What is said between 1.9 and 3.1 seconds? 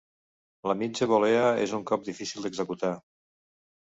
cop difícil d'executar.